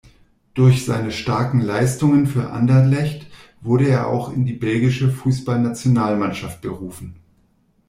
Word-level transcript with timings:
Durch 0.55 0.83
seine 0.83 1.11
starken 1.11 1.59
Leistungen 1.61 2.25
für 2.25 2.49
Anderlecht 2.49 3.27
wurde 3.61 3.87
er 3.87 4.07
auch 4.07 4.33
in 4.33 4.45
die 4.45 4.53
belgische 4.53 5.11
Fußballnationalmannschaft 5.11 6.61
berufen. 6.61 7.17